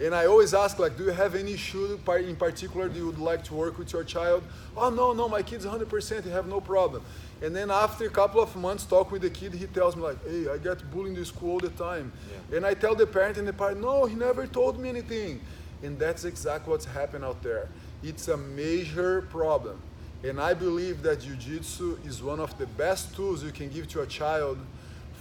[0.00, 3.18] and i always ask like do you have any issue in particular that you would
[3.18, 4.42] like to work with your child?
[4.76, 7.02] Oh no no my kid's 100% he have no problem.
[7.40, 10.18] And then after a couple of months talk with the kid he tells me like
[10.28, 12.12] hey i get bullied in the school all the time.
[12.50, 12.56] Yeah.
[12.56, 15.40] and i tell the parent and the parent no he never told me anything.
[15.82, 17.68] And that's exactly what's happened out there.
[18.02, 19.80] It's a major problem.
[20.22, 24.02] And i believe that jiu-jitsu is one of the best tools you can give to
[24.02, 24.58] a child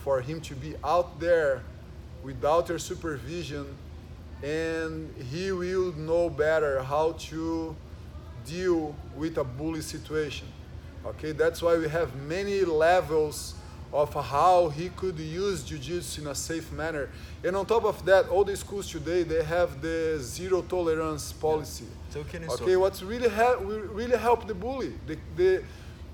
[0.03, 1.61] for him to be out there
[2.23, 3.67] without your supervision
[4.43, 7.75] and he will know better how to
[8.45, 10.47] deal with a bully situation.
[11.05, 13.55] Okay that's why we have many levels
[13.93, 17.09] of how he could use jiu-jitsu in a safe manner.
[17.43, 21.85] And on top of that all the schools today they have the zero tolerance policy.
[22.09, 24.93] So can you okay what's really help really help the bully.
[25.07, 25.63] The, the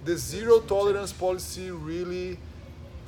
[0.05, 2.37] the zero tolerance policy really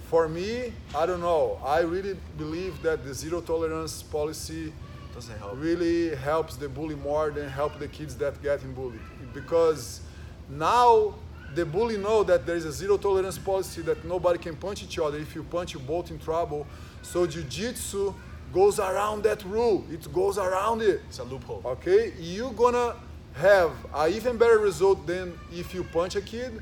[0.09, 1.59] for me i don't know.
[1.63, 4.73] I really believe that the zero tolerance policy
[5.15, 5.53] doesn't help.
[5.55, 8.99] really helps the bully more than help the kids that getting bullied
[9.33, 10.01] because
[10.49, 11.15] now
[11.55, 14.99] the bully know that there is a zero tolerance policy that nobody can punch each
[14.99, 15.17] other.
[15.17, 16.67] If you punch you both in trouble.
[17.01, 18.13] So jiu-jitsu
[18.53, 19.85] goes around that rule.
[19.89, 21.01] It goes around it.
[21.07, 21.61] It's a loophole.
[21.65, 22.13] okay?
[22.19, 22.95] You're gonna
[23.35, 26.61] have an even better result than if you punch a kid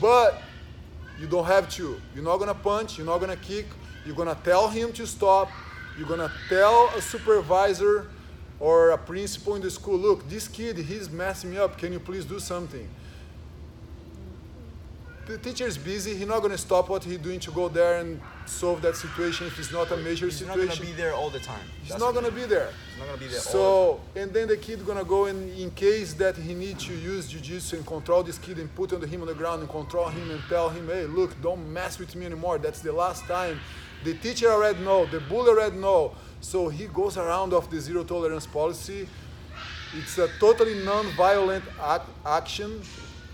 [0.00, 0.42] but
[1.18, 2.00] you don't have to.
[2.14, 3.66] You're not gonna punch you're not gonna kick.
[4.06, 5.48] You're gonna tell him to stop
[6.00, 8.08] you're gonna tell a supervisor
[8.58, 12.00] or a principal in the school look this kid he's messing me up can you
[12.00, 12.88] please do something
[15.26, 18.18] the teacher is busy he's not gonna stop what he's doing to go there and
[18.46, 20.58] solve that situation if it's not a major situation.
[20.58, 21.60] He's not gonna be there all the time.
[21.82, 24.48] he's That's not gonna be there He's not gonna be there all so, and then
[24.48, 28.22] the kid gonna go and in case that he need to use jiu-jitsu and control
[28.22, 31.04] this kid and put him on the ground and control him and tell him, hey,
[31.04, 32.56] look, don't mess with me anymore.
[32.58, 33.60] That's the last time.
[34.04, 36.14] The teacher already know, the bully already know.
[36.40, 39.08] So he goes around of the zero tolerance policy.
[39.96, 42.80] It's a totally non-violent ac- action.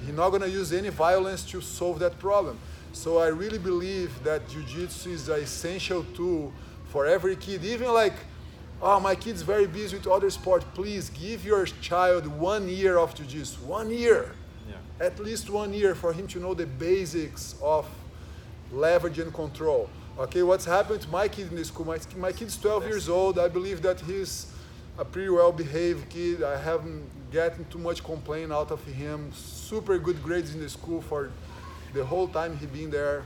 [0.05, 2.59] He's not gonna use any violence to solve that problem.
[2.93, 6.53] So I really believe that jiu-jitsu is an essential tool
[6.89, 8.15] for every kid, even like
[8.83, 13.15] oh my kid's very busy with other sport please give your child one year of
[13.15, 14.33] jiu-jitsu one year
[14.69, 15.07] Yeah.
[15.07, 17.87] at least one year for him to know the basics of
[18.71, 22.57] leverage and control okay what's happened to my kid in the school my, my kid's
[22.57, 24.47] 12 years old i believe that he's
[24.99, 26.43] a pretty well behaved kid.
[26.43, 29.31] I haven't gotten too much complaint out of him.
[29.33, 31.31] Super good grades in the school for
[31.93, 33.25] the whole time he been there.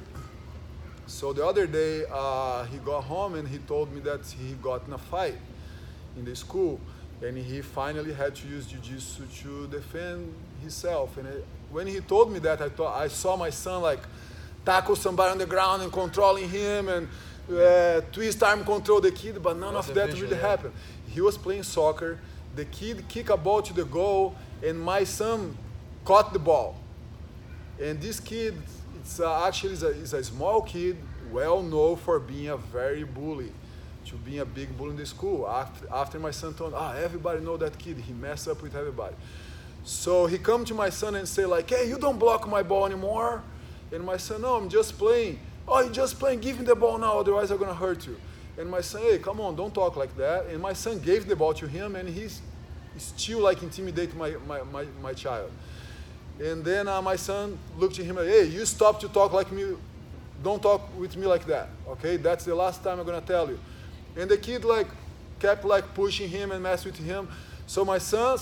[1.06, 4.86] So the other day uh, he got home and he told me that he got
[4.86, 5.38] in a fight
[6.16, 6.80] in the school
[7.22, 11.16] and he finally had to use jiu-jitsu to defend himself.
[11.18, 14.00] And it, when he told me that, I thought I saw my son like
[14.64, 17.08] tackle somebody on the ground and controlling him and
[17.50, 20.48] uh, twist arm control the kid, but none That's of that vision, really yeah.
[20.48, 20.72] happened.
[21.08, 22.18] He was playing soccer.
[22.54, 25.56] The kid kicked a ball to the goal, and my son
[26.04, 26.76] caught the ball.
[27.80, 28.54] And this kid,
[29.00, 30.96] it's uh, actually is a, is a small kid,
[31.32, 33.52] well known for being a very bully,
[34.06, 35.48] to being a big bully in the school.
[35.48, 37.98] After, after my son told, ah, everybody know that kid.
[37.98, 39.16] He messed up with everybody.
[39.82, 42.86] So he come to my son and say like, hey, you don't block my ball
[42.86, 43.42] anymore.
[43.92, 45.38] And my son, no, I'm just playing.
[45.66, 46.40] Oh, you're just playing.
[46.40, 48.16] Give me the ball now, otherwise I'm gonna hurt you.
[48.58, 50.46] And my son, hey, come on, don't talk like that.
[50.46, 52.40] And my son gave the ball to him, and he's
[52.98, 55.50] still like intimidate my, my, my, my child.
[56.40, 59.76] And then uh, my son looked at him hey, you stop to talk like me.
[60.42, 62.16] Don't talk with me like that, okay?
[62.16, 63.58] That's the last time I'm gonna tell you.
[64.16, 64.86] And the kid like
[65.38, 67.28] kept like pushing him and messing with him.
[67.66, 68.38] So my son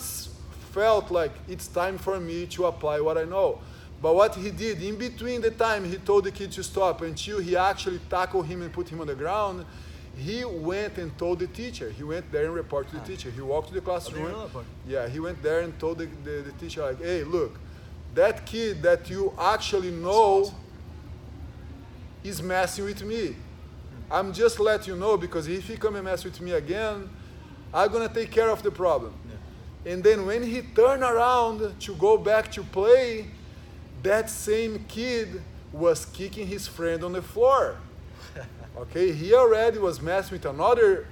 [0.73, 3.61] felt like it's time for me to apply what I know.
[4.01, 7.41] But what he did in between the time he told the kid to stop until
[7.41, 9.65] he actually tackled him and put him on the ground,
[10.17, 11.91] he went and told the teacher.
[11.91, 13.31] He went there and reported to the teacher.
[13.31, 14.25] He walked to the classroom.
[14.87, 17.59] Yeah, he went there and told the, the, the teacher like, hey, look,
[18.15, 20.53] that kid that you actually know
[22.25, 23.37] is messing with me.
[24.11, 27.09] I'm just let you know because if he come and mess with me again,
[27.75, 29.13] I'm gonna take care of the problem.
[29.85, 33.27] And then when he turned around to go back to play,
[34.03, 37.77] that same kid was kicking his friend on the floor.
[38.79, 41.07] okay, he already was messing with another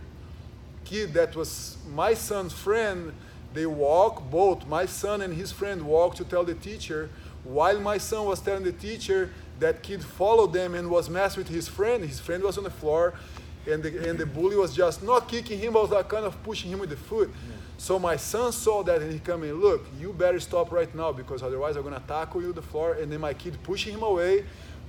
[0.85, 3.13] kid that was my son's friend.
[3.53, 7.11] They walk, both my son and his friend walked to tell the teacher.
[7.45, 11.49] While my son was telling the teacher, that kid followed them and was messing with
[11.49, 12.05] his friend.
[12.05, 13.15] His friend was on the floor,
[13.71, 16.43] and the, and the bully was just not kicking him, but was like kind of
[16.43, 17.31] pushing him with the foot.
[17.79, 21.13] So my son saw that and he come in, look, you better stop right now
[21.13, 22.95] because otherwise I'm gonna tackle you to the floor.
[22.95, 24.45] And then my kid pushing him away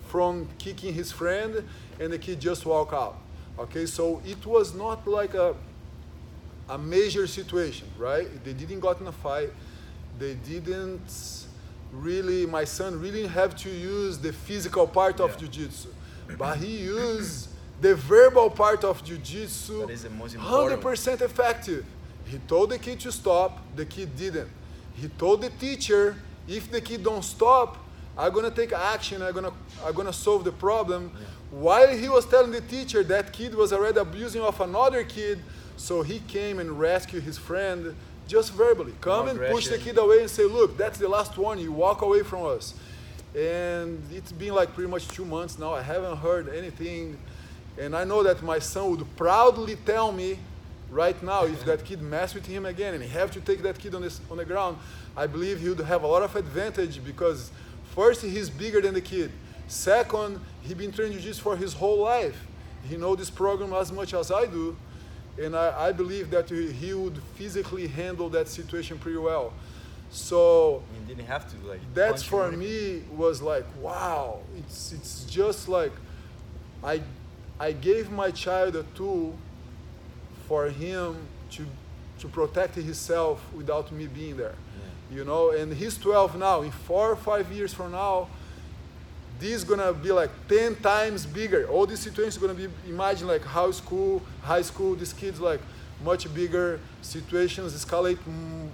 [0.08, 1.64] from kicking his friend,
[2.00, 3.18] and the kid just walk out.
[3.60, 5.56] Okay, so it was not like a
[6.70, 8.28] a major situation, right?
[8.44, 9.50] They didn't got in a fight.
[10.20, 11.46] They didn't
[11.92, 12.46] really.
[12.46, 15.38] My son really have to use the physical part of Yeah.
[15.40, 15.90] jiu-jitsu,
[16.38, 17.50] but he used
[17.82, 19.82] the verbal part of jiu-jitsu.
[19.82, 20.62] That is the most important.
[20.62, 21.86] Hundred percent effective.
[22.28, 23.60] He told the kid to stop.
[23.76, 24.50] The kid didn't.
[24.96, 26.16] He told the teacher,
[26.48, 27.78] if the kid don't stop,
[28.18, 29.22] I'm gonna take action.
[29.22, 29.54] I'm gonna
[29.86, 31.12] I'm gonna solve the problem.
[31.52, 35.40] While he was telling the teacher, that kid was already abusing of another kid,
[35.78, 37.96] so he came and rescued his friend
[38.28, 38.94] just verbally.
[39.00, 41.60] Come No and push the kid away and say, look, that's the last one.
[41.60, 42.74] You walk away from us.
[43.36, 45.74] And it's been like pretty much two months now.
[45.74, 47.18] I haven't heard anything.
[47.80, 50.40] And I know that my son would proudly tell me
[50.90, 53.78] right now if that kid mess with him again and he have to take that
[53.78, 54.78] kid on, this, on the ground,
[55.16, 57.52] I believe he would have a lot of advantage because
[57.96, 59.32] first he's bigger than the kid.
[59.68, 62.40] Second, he been training jiu-jitsu for his whole life.
[62.88, 64.78] He know this program as much as I do.
[65.42, 69.54] And I, I believe that he would physically handle that situation pretty well.
[70.10, 71.82] So You didn't have to like.
[71.94, 75.92] that's for me was like wow it's it's just like
[76.82, 77.02] i
[77.60, 79.36] i gave my child a tool
[80.48, 81.16] for him
[81.52, 81.66] to
[82.20, 84.56] to protect himself without me being there.
[85.12, 86.62] You know and he's 12 now.
[86.64, 88.28] In four or five years from now
[89.40, 91.68] this is gonna be like 10 times bigger.
[91.70, 95.62] All these situations gonna be imagine like high school high school these kids like
[96.04, 98.70] much bigger situations escalate m-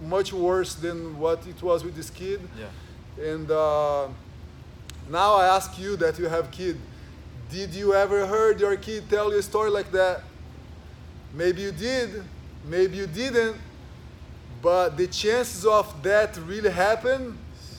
[0.00, 2.40] much worse than what it was with this kid.
[2.58, 2.66] Yeah.
[3.32, 4.08] and uh,
[5.08, 6.76] now I ask you that you have kid,
[7.50, 10.22] did you ever heard your kid tell you a story like that?
[11.34, 12.22] Maybe you did,
[12.64, 13.56] maybe you didn't,
[14.62, 17.36] but the chances of that really happen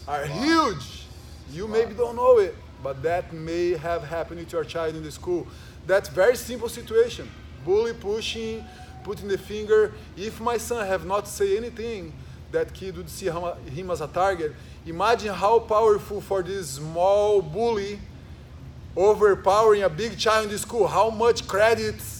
[0.07, 1.05] are huge.
[1.51, 5.11] You maybe don't know it, but that may have happened to your child in the
[5.11, 5.47] school.
[5.87, 7.29] That's very simple situation.
[7.63, 8.63] Bully pushing,
[9.03, 9.93] putting the finger.
[10.17, 12.11] If my son have not say anything,
[12.51, 14.53] that kid would see him- as a target.
[14.85, 17.99] Imagine how powerful for this small bully
[18.95, 20.87] overpowering a big child in the school.
[20.87, 22.14] How much credits,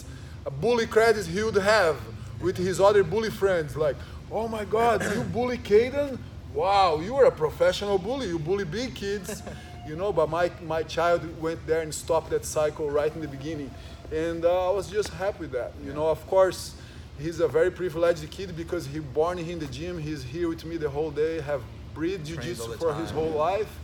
[0.51, 1.97] bully credits he would have
[2.39, 3.75] with his other bully friends.
[3.75, 3.95] Like,
[4.31, 6.19] oh my God, you bully Caden?
[6.53, 8.27] Wow, you are a professional bully.
[8.27, 9.43] You bully big kids,
[9.87, 10.13] you know.
[10.13, 13.69] But my my child went there and stopped that cycle right in the beginning,
[14.11, 15.73] and uh, I was just happy with that.
[15.83, 16.75] You know, of course,
[17.19, 19.99] he's a very privileged kid because he born here in the gym.
[19.99, 21.41] He's here with me the whole day.
[21.41, 21.61] Have
[21.93, 23.79] breed Trains jiu-jitsu for his whole life.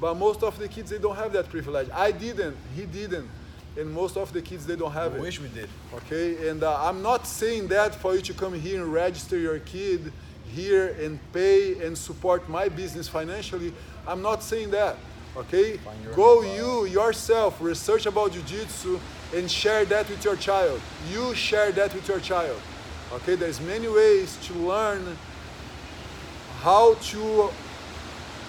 [0.00, 1.88] But most of the kids they don't have that privilege.
[1.92, 2.56] I didn't.
[2.76, 3.28] He didn't.
[3.78, 5.20] And most of the kids they don't have I it.
[5.22, 5.68] wish we did.
[5.94, 9.60] Okay, and uh, I'm not saying that for you to come here and register your
[9.60, 10.12] kid
[10.52, 13.72] here and pay and support my business financially.
[14.06, 14.96] I'm not saying that.
[15.36, 15.78] Okay,
[16.16, 18.98] go you yourself research about jiu-jitsu
[19.36, 20.80] and share that with your child.
[21.12, 22.60] You share that with your child.
[23.12, 25.16] Okay, there's many ways to learn
[26.62, 27.50] how to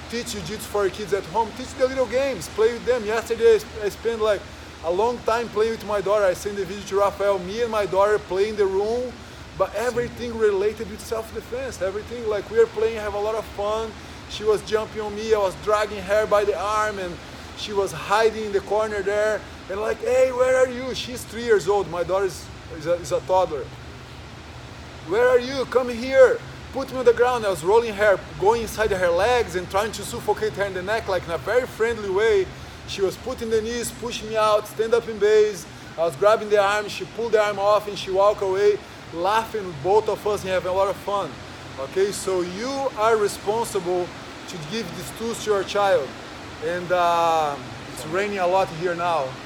[0.10, 1.52] teach jiu-jitsu for kids at home.
[1.58, 2.48] Teach the little games.
[2.50, 3.06] Play with them.
[3.06, 4.42] Yesterday I spent like
[4.86, 6.26] a long time playing with my daughter.
[6.26, 7.40] I sent the video to Rafael.
[7.40, 9.12] Me and my daughter playing the room,
[9.58, 11.82] but everything related with self-defense.
[11.82, 13.92] Everything like we are playing, have a lot of fun.
[14.30, 15.34] She was jumping on me.
[15.34, 17.16] I was dragging her by the arm, and
[17.58, 19.42] she was hiding in the corner there.
[19.70, 20.96] And like, hey, where are you?
[20.96, 21.90] She's three years old.
[21.90, 22.46] My daughter is,
[22.78, 23.66] is, a, is a toddler.
[25.08, 25.66] Where are you?
[25.66, 26.40] Come here.
[26.72, 27.46] Put me on the ground.
[27.46, 30.84] I was rolling her, going inside her legs and trying to suffocate her in the
[30.84, 32.46] neck, like in a very friendly way.
[32.90, 35.66] She was putting the knees, pushing me out, stand up in base.
[35.96, 36.90] I was grabbing the arm.
[36.90, 38.80] She pulled the arm off and she walked away,
[39.14, 41.30] laughing with both of us and having a lot of fun.
[41.80, 44.08] Okay, so you are responsible
[44.48, 46.10] to give these tools to your child.
[46.66, 47.56] And uh,
[47.94, 49.28] it's raining a lot here now.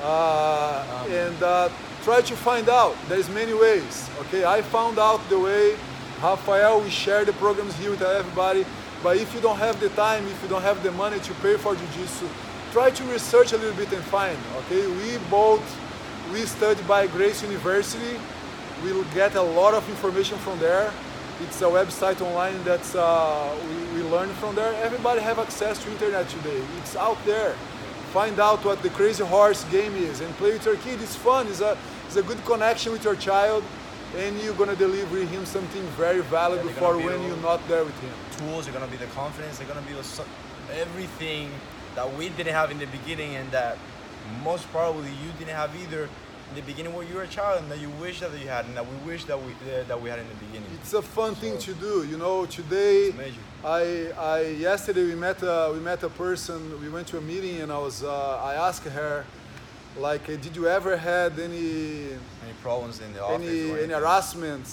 [0.00, 1.68] Uh, and uh,
[2.04, 2.94] try to find out.
[3.08, 4.08] There's many ways.
[4.20, 5.76] Okay, I found out the way.
[6.22, 8.64] Rafael, we share the programs here with everybody.
[9.02, 11.56] But if you don't have the time, if you don't have the money to pay
[11.56, 12.28] for jiu-jitsu,
[12.72, 14.38] try to research a little bit and find.
[14.58, 15.62] Okay, we both
[16.32, 18.18] we study by Gracie University.
[18.82, 20.92] We'll get a lot of information from there.
[21.42, 24.74] It's a website online that's uh, we, we learn from there.
[24.82, 26.60] Everybody have access to internet today.
[26.78, 27.54] It's out there.
[28.12, 31.00] Find out what the Crazy Horse game is and play with your kid.
[31.00, 31.46] It's fun.
[31.46, 31.76] It's a
[32.06, 33.62] it's a good connection with your child,
[34.16, 38.12] and you're gonna deliver him something very valuable for when you're not there with him.
[38.38, 39.58] Tools are gonna be the confidence.
[39.58, 39.94] They're gonna be
[40.72, 41.50] everything
[41.98, 43.76] that we didn't have in the beginning, and that
[44.44, 46.02] most probably you didn't have either
[46.50, 48.64] in the beginning when you were a child, and that you wish that you had,
[48.66, 50.70] and that we wish that we uh, that we had in the beginning.
[50.80, 51.94] It's a fun thing to do.
[52.10, 53.12] You know, today
[53.64, 53.80] I,
[54.36, 56.58] I yesterday we met a, we met a person.
[56.80, 59.24] We went to a meeting and I was uh, I asked her,
[60.08, 62.12] like, uh, did you ever had any
[62.44, 63.42] Any problems in the office?
[63.42, 64.70] any any harassments?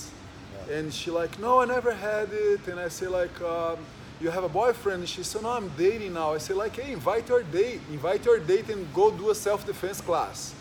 [0.68, 0.76] Yeah.
[0.76, 2.62] And she like, no, I never had it.
[2.70, 3.78] And I say like, um,
[4.22, 5.00] you have a boyfriend?
[5.00, 6.34] And she said, no, I'm dating now.
[6.34, 10.02] I say like, hey, invite your date, invite your date and go do a self-defense
[10.02, 10.54] class.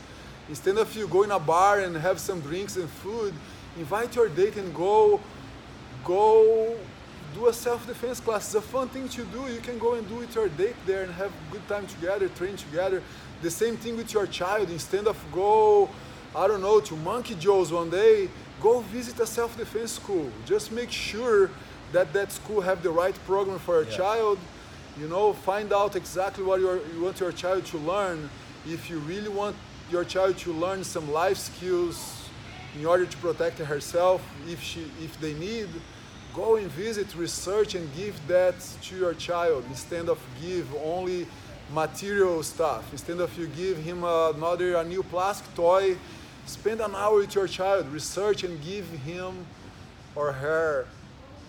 [0.49, 3.33] Instead of you go in a bar and have some drinks and food,
[3.79, 5.21] invite your date and go,
[6.05, 6.77] go
[7.35, 8.47] do a self-defense class.
[8.47, 9.53] It's a fun thing to do.
[9.53, 12.57] You can go and do with your date there and have good time together, train
[12.57, 13.03] together.
[13.43, 14.71] The same thing with your child.
[14.71, 15.89] Instead of go,
[16.37, 18.29] I don't know, to Monkey Joe's one day,
[18.61, 20.31] go visit a self-defense school.
[20.45, 21.51] Just make sure
[21.95, 23.97] that that school have the right program for your Yeah.
[23.97, 24.39] child.
[25.01, 28.31] You know, find out exactly what you want your child to learn.
[28.67, 29.57] If you really want
[29.91, 31.97] your child to learn some life skills
[32.79, 35.69] in order to protect herself, if she, if they need,
[36.35, 38.55] go and visit, research, and give that
[38.87, 41.27] to your child instead of give only
[41.73, 42.83] material stuff.
[42.93, 45.97] Instead of you give him another a new plastic toy,
[46.47, 49.47] spend an hour with your child, research and give him
[50.15, 50.87] or her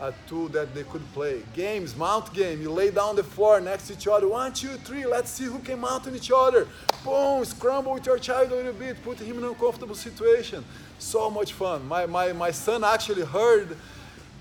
[0.02, 1.44] a tool that they could play.
[1.54, 2.62] Games, mount game.
[2.62, 4.28] You lay down the floor next to each other.
[4.28, 5.06] One, two, three.
[5.06, 6.68] Let's see who can mount on each other.
[7.04, 7.46] Boom!
[7.46, 9.02] Scramble with your child a little bit.
[9.04, 10.64] Put him in an uncomfortable situation.
[11.00, 11.88] So much fun.
[11.88, 13.78] My my my son actually heard.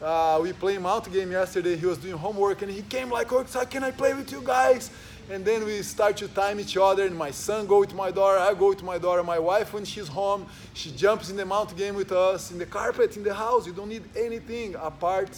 [0.05, 1.77] Uh, we playing mount game yesterday.
[1.77, 4.91] He was doing homework and he came like, "Oh, can I play with you guys?"
[5.31, 7.07] And then we start to time each other.
[7.07, 8.39] And my son go with my daughter.
[8.39, 9.23] I go with my daughter.
[9.23, 12.67] My wife, when she's home, she jumps in the mount game with us in the
[12.67, 13.67] carpet in the house.
[13.67, 15.31] You don't need anything apart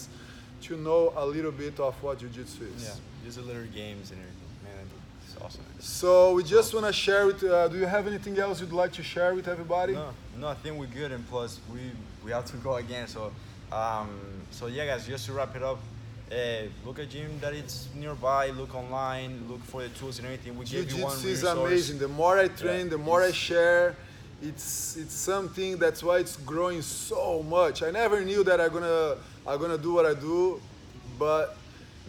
[0.62, 2.82] to know a little bit of what jiu-jitsu is.
[2.82, 2.90] Yeah,
[3.24, 4.50] just the little games and everything.
[4.64, 4.86] Man,
[5.22, 5.62] it's awesome.
[5.78, 7.44] So we just want to share with.
[7.44, 9.92] Uh, do you have anything else you'd like to share with everybody?
[9.92, 11.92] No, no, I think we're good, and plus we
[12.24, 13.06] we have to go again.
[13.06, 13.30] So,
[13.72, 14.18] um,
[14.50, 15.78] so yeah, guys, just to wrap it up,
[16.30, 16.36] uh,
[16.84, 18.50] look at gym that it's nearby.
[18.50, 19.44] Look online.
[19.48, 20.58] Look for the tools and everything.
[20.58, 21.98] We gave you one Jiu-jitsu is amazing.
[21.98, 23.96] The more I train, Yeah, the more I share.
[24.42, 27.82] It's it's something that's why it's growing so much.
[27.82, 30.60] I never knew that I'm gonna I'm gonna do what I do,
[31.18, 31.56] but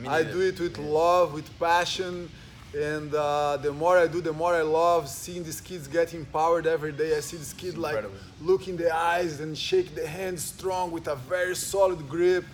[0.07, 2.29] I do it with love, with passion,
[2.75, 6.67] and uh, the more I do, the more I love seeing these kids get empowered
[6.67, 7.15] every day.
[7.15, 8.19] I see this kid It's like incredible.
[8.41, 12.45] look in the eyes and shake the hand strong with a very solid grip.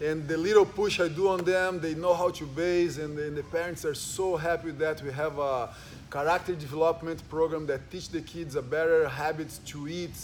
[0.00, 3.36] And the little push I do on them, they know how to base, and, and
[3.36, 5.00] the parents are so happy that.
[5.00, 5.68] We have a
[6.10, 10.16] character development program that teach the kids a better habits to eat,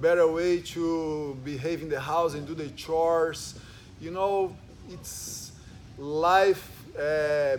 [0.00, 3.54] better way to behave in the house and do the chores.
[4.00, 4.56] You know,
[4.90, 5.52] it's
[5.96, 6.68] life
[6.98, 7.56] uh,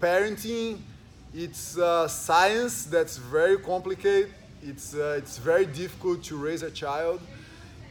[0.00, 0.78] parenting.
[1.34, 4.32] It's uh, science that's very complicated.
[4.62, 7.20] It's uh, it's very difficult to raise a child,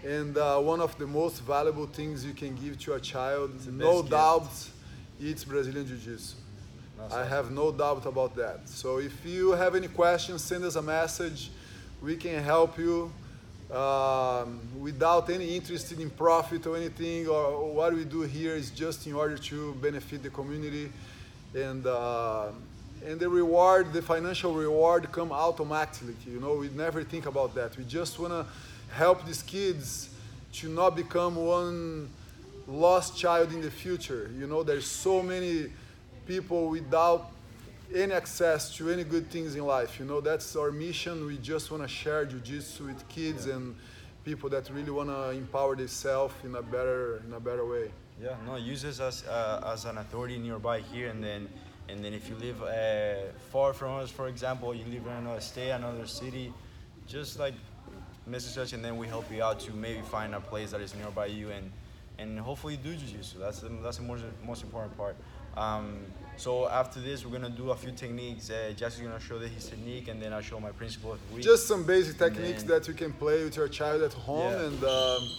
[0.04, 4.02] and uh, one of the most valuable things you can give to a child, no
[4.02, 4.70] best doubt,
[5.22, 6.36] it's Brazilian Jiu-Jitsu.
[7.12, 8.68] I have no doubt about that.
[8.68, 11.52] So if you have any questions, send us a message.
[12.02, 13.12] We can help you
[13.72, 17.28] um, without any interest in profit or anything.
[17.28, 20.92] Or, or what we do here is just in order to benefit the community,
[21.58, 22.48] and uh,
[23.06, 26.16] and the reward, the financial reward, come automatically.
[26.26, 27.78] You know, we never think about that.
[27.78, 28.46] We just wanna
[28.92, 30.10] help these kids
[30.54, 32.10] to not become one
[32.68, 34.30] lost child in the future.
[34.38, 35.68] You know, there's so many
[36.26, 37.32] people without
[37.94, 40.00] any access to any good things in life.
[40.00, 41.26] You know, that's our mission.
[41.26, 43.76] We just want to share jiu-jitsu with kids and
[44.26, 47.92] people that really want to empower themselves in a better in a better way.
[48.22, 51.48] Yeah, no, use this as uh, as an authority nearby here, and then
[51.90, 55.40] and then if you live uh, far from us, for example, you live in another
[55.42, 56.52] state, another city,
[57.08, 57.54] just like
[58.26, 60.96] message us, and then we help you out to maybe find a place that is
[60.96, 61.72] nearby you, and
[62.18, 63.40] and hopefully do jujitsu.
[63.40, 65.16] That's the that's the most most important part.
[65.56, 66.00] Um,
[66.38, 68.50] so after this, we're gonna do a few techniques.
[68.50, 71.44] Uh, Jesse's gonna show his technique, and then I'll show my principle of the week.
[71.44, 74.66] Just some basic techniques then- that you can play with your child at home, Yeah.
[74.66, 75.30] and um,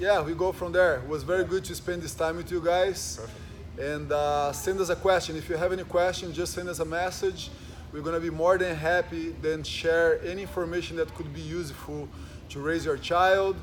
[0.00, 0.96] yeah, we go from there.
[0.96, 3.18] It was very good to spend this time with you guys.
[3.20, 3.38] Perfect.
[3.78, 5.36] And uh, send us a question.
[5.36, 7.50] If you have any question, just send us a message.
[7.92, 12.08] We're gonna be more than happy then share any information that could be useful
[12.48, 13.56] to raise your child.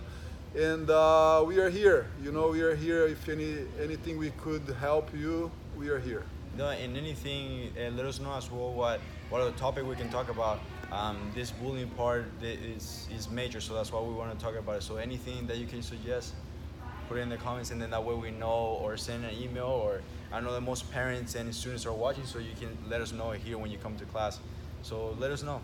[0.56, 2.06] And uh, we are here.
[2.22, 3.08] You know, we are here.
[3.08, 6.24] If any anything we could help you, we are here.
[6.56, 10.10] No, and anything, uh, let us know as well what what other topic we can
[10.10, 10.60] talk about.
[10.92, 14.78] Um, this bullying part is is major, so that's why we want to talk about
[14.78, 14.84] it.
[14.84, 16.34] So anything that you can suggest,
[17.10, 19.66] put it in the comments, and then that way we know, or send an email,
[19.66, 23.12] or I know that most parents and students are watching, so you can let us
[23.12, 24.40] know here when you come to class.
[24.82, 25.62] So let us know.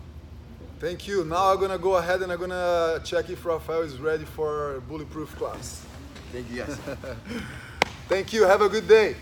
[0.79, 1.23] Thank you.
[1.23, 5.27] Now I'm gonna go ahead and I'm gonna check if Rafael is ready for Bullyproof
[5.37, 5.85] class.
[6.33, 6.77] Thank you guys.
[8.09, 8.43] Thank you.
[8.43, 9.15] Have a good day.